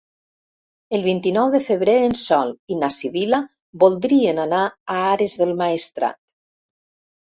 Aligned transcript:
El 0.99 1.03
vint-i-nou 1.07 1.51
de 1.57 1.61
febrer 1.67 1.95
en 2.07 2.17
Sol 2.23 2.55
i 2.77 2.79
na 2.81 2.91
Sibil·la 2.97 3.43
voldrien 3.87 4.45
anar 4.49 4.67
a 4.67 5.01
Ares 5.15 5.41
del 5.47 5.59
Maestrat. 5.65 6.25